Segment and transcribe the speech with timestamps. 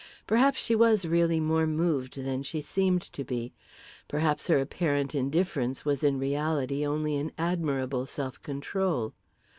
[0.25, 3.53] Perhaps she was really more moved than she seemed to be;
[4.07, 9.13] perhaps her apparent indifference was in reality only an admirable self control.